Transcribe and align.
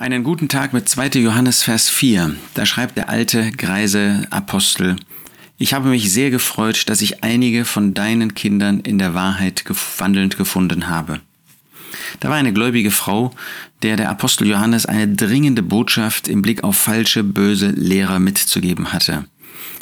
Einen 0.00 0.24
guten 0.24 0.48
Tag 0.48 0.72
mit 0.72 0.88
2. 0.88 1.20
Johannes 1.20 1.62
Vers 1.62 1.90
4. 1.90 2.34
Da 2.54 2.64
schreibt 2.64 2.96
der 2.96 3.10
alte, 3.10 3.52
greise 3.52 4.26
Apostel, 4.30 4.96
ich 5.58 5.74
habe 5.74 5.90
mich 5.90 6.10
sehr 6.10 6.30
gefreut, 6.30 6.88
dass 6.88 7.02
ich 7.02 7.22
einige 7.22 7.66
von 7.66 7.92
deinen 7.92 8.32
Kindern 8.32 8.80
in 8.80 8.96
der 8.96 9.12
Wahrheit 9.12 9.62
wandelnd 9.98 10.38
gefunden 10.38 10.88
habe. 10.88 11.20
Da 12.18 12.30
war 12.30 12.36
eine 12.36 12.54
gläubige 12.54 12.90
Frau, 12.90 13.34
der 13.82 13.98
der 13.98 14.08
Apostel 14.08 14.46
Johannes 14.46 14.86
eine 14.86 15.06
dringende 15.06 15.62
Botschaft 15.62 16.28
im 16.28 16.40
Blick 16.40 16.64
auf 16.64 16.78
falsche, 16.78 17.22
böse 17.22 17.68
Lehrer 17.68 18.20
mitzugeben 18.20 18.94
hatte. 18.94 19.26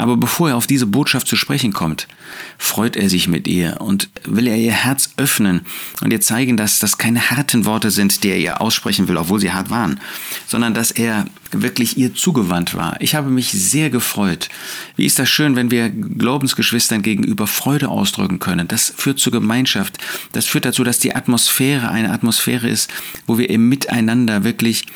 Aber 0.00 0.16
bevor 0.16 0.48
er 0.48 0.56
auf 0.56 0.66
diese 0.66 0.86
Botschaft 0.86 1.28
zu 1.28 1.36
sprechen 1.36 1.74
kommt, 1.74 2.08
freut 2.56 2.96
er 2.96 3.10
sich 3.10 3.28
mit 3.28 3.46
ihr 3.46 3.82
und 3.82 4.08
will 4.24 4.46
er 4.46 4.56
ihr 4.56 4.72
Herz 4.72 5.10
öffnen 5.18 5.60
und 6.00 6.10
ihr 6.10 6.22
zeigen, 6.22 6.56
dass 6.56 6.78
das 6.78 6.96
keine 6.96 7.30
harten 7.30 7.66
Worte 7.66 7.90
sind, 7.90 8.24
die 8.24 8.30
er 8.30 8.38
ihr 8.38 8.62
aussprechen 8.62 9.08
will, 9.08 9.18
obwohl 9.18 9.40
sie 9.40 9.52
hart 9.52 9.68
waren, 9.68 10.00
sondern 10.46 10.72
dass 10.72 10.90
er 10.90 11.26
wirklich 11.50 11.98
ihr 11.98 12.14
zugewandt 12.14 12.74
war. 12.74 12.98
Ich 13.00 13.14
habe 13.14 13.28
mich 13.28 13.52
sehr 13.52 13.90
gefreut. 13.90 14.48
Wie 14.96 15.04
ist 15.04 15.18
das 15.18 15.28
schön, 15.28 15.54
wenn 15.54 15.70
wir 15.70 15.90
Glaubensgeschwistern 15.90 17.02
gegenüber 17.02 17.46
Freude 17.46 17.90
ausdrücken 17.90 18.38
können. 18.38 18.68
Das 18.68 18.94
führt 18.96 19.18
zur 19.18 19.32
Gemeinschaft. 19.32 19.98
Das 20.32 20.46
führt 20.46 20.64
dazu, 20.64 20.82
dass 20.82 20.98
die 20.98 21.14
Atmosphäre 21.14 21.90
eine 21.90 22.10
Atmosphäre 22.10 22.70
ist, 22.70 22.90
wo 23.26 23.36
wir 23.36 23.50
im 23.50 23.68
Miteinander 23.68 24.44
wirklich 24.44 24.86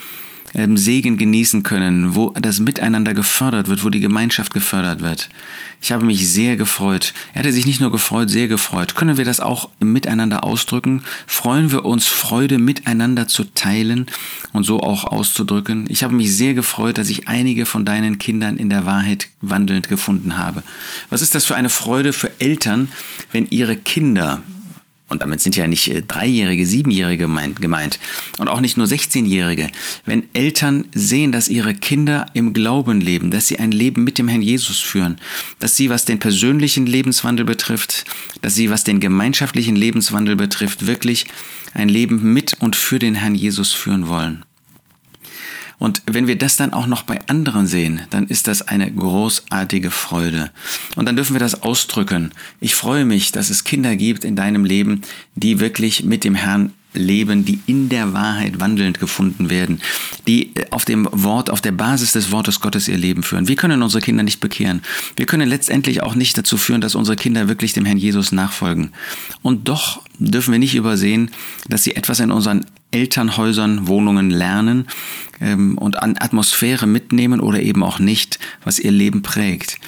ähm, 0.55 0.77
Segen 0.77 1.17
genießen 1.17 1.63
können, 1.63 2.15
wo 2.15 2.31
das 2.31 2.61
Miteinander 2.61 3.15
gefördert 3.15 3.69
wird, 3.69 3.85
wo 3.85 3.91
die 3.91 4.01
Gemeinschaft 4.01 4.55
gefördert 4.55 5.01
wird. 5.03 5.29
Ich 5.81 5.93
habe 5.93 6.05
mich 6.05 6.29
sehr 6.29 6.57
gefreut. 6.57 7.13
Er 7.35 7.41
hatte 7.41 7.53
sich 7.53 7.67
nicht 7.67 7.81
nur 7.81 7.93
gefreut, 7.93 8.31
sehr 8.31 8.49
gefreut. 8.49 8.95
Können 8.95 9.19
wir 9.19 9.25
das 9.25 9.41
auch 9.41 9.69
Miteinander 9.81 10.45
ausdrücken? 10.45 11.03
Freuen 11.27 11.73
wir 11.73 11.85
uns, 11.85 12.07
Freude 12.07 12.59
miteinander 12.59 13.29
zu 13.29 13.45
teilen 13.45 14.07
und 14.53 14.65
so 14.65 14.81
auch 14.81 15.05
auszudrücken? 15.05 15.87
Ich 15.89 16.03
habe 16.03 16.15
mich 16.15 16.35
sehr 16.35 16.55
gefreut, 16.55 16.99
dass 16.99 17.11
ich 17.11 17.29
einige 17.29 17.67
von 17.67 17.85
deinen 17.85 18.19
Kindern 18.19 18.57
in 18.57 18.71
der 18.71 18.87
Wahrheit 18.87 19.29
wandelnd 19.41 19.89
gefunden 19.89 20.39
habe. 20.39 20.63
Was 21.11 21.21
ist 21.21 21.35
das 21.35 21.45
für 21.45 21.55
eine 21.55 21.69
Freude 21.69 22.13
für 22.13 22.31
Eltern, 22.41 22.89
wenn 23.33 23.47
ihre 23.51 23.77
Kinder 23.77 24.43
und 25.09 25.23
damit 25.23 25.41
sind 25.41 25.55
ja 25.55 25.67
nicht 25.67 25.89
äh, 25.89 26.03
Dreijährige, 26.03 26.67
Siebenjährige 26.67 27.29
gemeint 27.61 27.99
und 28.39 28.49
auch 28.49 28.61
nicht 28.61 28.77
nur 28.77 28.87
16-Jährige, 28.87 29.69
wenn 30.07 30.25
Eltern 30.33 30.87
sehen, 30.95 31.31
dass 31.31 31.49
ihre 31.49 31.75
Kinder 31.75 32.27
im 32.33 32.53
Glauben 32.53 33.01
leben, 33.01 33.31
dass 33.31 33.47
sie 33.47 33.59
ein 33.59 33.71
Leben 33.71 34.05
mit 34.05 34.19
dem 34.19 34.29
Herrn 34.29 34.43
Jesus 34.43 34.81
führen, 34.81 35.19
dass 35.59 35.77
sie, 35.77 35.91
was 35.91 36.05
den 36.05 36.19
persönlichen 36.19 36.87
Lebenswandel 36.87 37.45
betrifft, 37.45 38.05
dass 38.41 38.55
sie, 38.55 38.71
was 38.71 38.85
den 38.85 39.01
gemeinschaftlichen 39.01 39.77
Lebenswandel 39.77 40.37
betrifft, 40.37 40.87
wirklich 40.87 41.27
ein 41.75 41.89
Leben 41.89 42.33
mit 42.33 42.55
und 42.61 42.75
für 42.77 42.99
den 42.99 43.15
Herrn 43.15 43.35
Jesus 43.35 43.73
führen 43.73 44.09
wollen. 44.09 44.45
Und 45.79 46.03
wenn 46.07 46.27
wir 46.27 46.37
das 46.37 46.57
dann 46.57 46.73
auch 46.73 46.87
noch 46.87 47.03
bei 47.03 47.21
anderen 47.27 47.67
sehen, 47.67 48.03
dann 48.11 48.27
ist 48.27 48.47
das 48.47 48.63
eine 48.63 48.91
großartige 48.91 49.91
Freude. 49.91 50.51
Und 50.97 51.07
dann 51.07 51.17
dürfen 51.17 51.35
wir 51.35 51.41
das 51.41 51.63
ausdrücken. 51.63 52.33
Ich 52.61 52.75
freue 52.75 53.05
mich, 53.05 53.33
dass 53.33 53.51
es 53.51 53.65
Kinder 53.65 53.97
gibt 53.97 54.25
in 54.25 54.37
deinem 54.37 54.65
Leben, 54.65 55.03
die 55.35 55.61
wirklich 55.61 56.05
mit 56.05 56.25
dem 56.25 56.35
Herrn 56.35 56.73
leben, 56.95 57.45
die 57.45 57.61
in 57.67 57.89
der 57.89 58.13
Wahrheit 58.13 58.61
wandelnd 58.61 59.01
gefunden 59.01 59.51
werden, 59.51 59.81
die 60.27 60.53
auf 60.71 60.85
dem 60.85 61.09
Wort, 61.11 61.51
auf 61.51 61.61
der 61.61 61.73
Basis 61.73 62.13
des 62.13 62.31
Wortes 62.31 62.61
Gottes 62.61 62.89
ihr 62.89 62.97
Leben 62.97 63.23
führen. 63.23 63.49
Wir 63.49 63.57
können 63.57 63.83
unsere 63.83 64.03
Kinder 64.03 64.23
nicht 64.23 64.41
bekehren. 64.41 64.83
Wir 65.17 65.27
können 65.27 65.49
letztendlich 65.49 66.03
auch 66.03 66.15
nicht 66.15 66.39
dazu 66.39 66.57
führen, 66.57 66.81
dass 66.81 66.95
unsere 66.95 67.17
Kinder 67.17 67.49
wirklich 67.49 67.73
dem 67.73 67.85
Herrn 67.85 67.99
Jesus 67.99 68.33
nachfolgen. 68.33 68.93
Und 69.43 69.69
doch 69.69 70.03
dürfen 70.19 70.53
wir 70.53 70.59
nicht 70.59 70.75
übersehen, 70.75 71.31
dass 71.69 71.85
sie 71.85 71.97
etwas 71.97 72.21
in 72.21 72.31
unseren 72.31 72.65
Elternhäusern, 72.91 73.89
Wohnungen 73.89 74.31
lernen 74.31 74.87
ähm, 75.41 75.77
und 75.79 76.01
an 76.01 76.17
Atmosphäre 76.19 76.87
mitnehmen 76.87 77.41
oder 77.41 77.61
eben 77.61 77.83
auch 77.83 77.99
nicht, 77.99 78.39
was 78.65 78.79
ihr 78.79 78.93
Leben 78.93 79.23
prägt. 79.23 79.79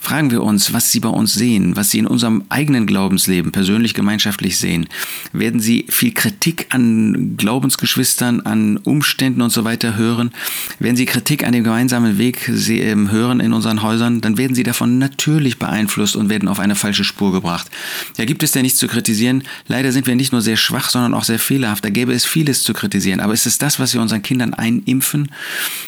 Fragen 0.00 0.30
wir 0.30 0.42
uns, 0.42 0.72
was 0.72 0.90
Sie 0.90 1.00
bei 1.00 1.08
uns 1.08 1.34
sehen, 1.34 1.76
was 1.76 1.90
Sie 1.90 1.98
in 1.98 2.06
unserem 2.06 2.44
eigenen 2.48 2.86
Glaubensleben 2.86 3.52
persönlich 3.52 3.94
gemeinschaftlich 3.94 4.58
sehen. 4.58 4.88
Werden 5.32 5.60
Sie 5.60 5.86
viel 5.88 6.12
Kritik 6.12 6.66
an 6.70 7.36
Glaubensgeschwistern, 7.36 8.40
an 8.40 8.76
Umständen 8.78 9.42
und 9.42 9.50
so 9.50 9.64
weiter 9.64 9.96
hören? 9.96 10.30
Werden 10.78 10.96
Sie 10.96 11.06
Kritik 11.06 11.46
an 11.46 11.52
dem 11.52 11.64
gemeinsamen 11.64 12.18
Weg 12.18 12.48
ähm, 12.68 13.10
hören 13.10 13.40
in 13.40 13.52
unseren 13.52 13.82
Häusern? 13.82 14.20
Dann 14.20 14.38
werden 14.38 14.54
Sie 14.54 14.62
davon 14.62 14.98
natürlich 14.98 15.58
beeinflusst 15.58 16.16
und 16.16 16.28
werden 16.28 16.48
auf 16.48 16.60
eine 16.60 16.74
falsche 16.74 17.04
Spur 17.04 17.32
gebracht. 17.32 17.70
Ja, 18.16 18.24
gibt 18.24 18.42
es 18.42 18.52
denn 18.52 18.62
nichts 18.62 18.78
zu 18.78 18.88
kritisieren? 18.88 19.44
Leider 19.66 19.92
sind 19.92 20.06
wir 20.06 20.16
nicht 20.16 20.32
nur 20.32 20.40
sehr 20.40 20.56
schwach, 20.56 20.90
sondern 20.90 21.14
auch 21.14 21.24
sehr 21.24 21.38
fehlerhaft. 21.38 21.84
Da 21.84 21.90
gäbe 21.90 22.12
es 22.12 22.24
vieles 22.24 22.62
zu 22.62 22.72
kritisieren. 22.72 23.20
Aber 23.20 23.32
ist 23.32 23.46
es 23.46 23.58
das, 23.58 23.78
was 23.78 23.94
wir 23.94 24.00
unseren 24.00 24.22
Kindern 24.22 24.54
einimpfen? 24.54 25.30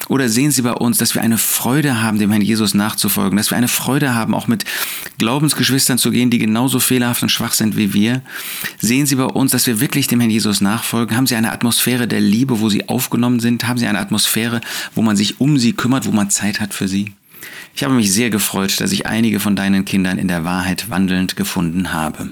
Oder 0.08 0.28
sehen 0.28 0.50
Sie 0.50 0.62
bei 0.62 0.72
uns, 0.72 0.98
dass 0.98 1.14
wir 1.14 1.22
eine 1.22 1.38
Freude 1.38 2.02
haben, 2.02 2.18
dem 2.18 2.30
Herrn 2.30 2.42
Jesus 2.42 2.74
nachzufolgen, 2.74 3.36
dass 3.36 3.50
wir 3.50 3.56
eine 3.56 3.68
Freude 3.68 3.99
Freude 4.00 4.14
haben, 4.14 4.34
auch 4.34 4.46
mit 4.46 4.64
Glaubensgeschwistern 5.18 5.98
zu 5.98 6.10
gehen, 6.10 6.30
die 6.30 6.38
genauso 6.38 6.80
fehlerhaft 6.80 7.22
und 7.22 7.28
schwach 7.28 7.52
sind 7.52 7.76
wie 7.76 7.92
wir. 7.92 8.22
Sehen 8.78 9.04
Sie 9.04 9.16
bei 9.16 9.24
uns, 9.24 9.52
dass 9.52 9.66
wir 9.66 9.80
wirklich 9.80 10.06
dem 10.06 10.20
Herrn 10.20 10.30
Jesus 10.30 10.62
nachfolgen? 10.62 11.16
Haben 11.16 11.26
Sie 11.26 11.34
eine 11.36 11.52
Atmosphäre 11.52 12.08
der 12.08 12.20
Liebe, 12.20 12.60
wo 12.60 12.70
Sie 12.70 12.88
aufgenommen 12.88 13.40
sind? 13.40 13.68
Haben 13.68 13.78
Sie 13.78 13.86
eine 13.86 13.98
Atmosphäre, 13.98 14.62
wo 14.94 15.02
man 15.02 15.16
sich 15.16 15.38
um 15.40 15.58
Sie 15.58 15.74
kümmert, 15.74 16.06
wo 16.06 16.12
man 16.12 16.30
Zeit 16.30 16.60
hat 16.60 16.72
für 16.72 16.88
Sie? 16.88 17.12
Ich 17.74 17.84
habe 17.84 17.94
mich 17.94 18.10
sehr 18.10 18.30
gefreut, 18.30 18.80
dass 18.80 18.92
ich 18.92 19.06
einige 19.06 19.38
von 19.38 19.54
deinen 19.54 19.84
Kindern 19.84 20.18
in 20.18 20.28
der 20.28 20.44
Wahrheit 20.44 20.88
wandelnd 20.88 21.36
gefunden 21.36 21.92
habe. 21.92 22.30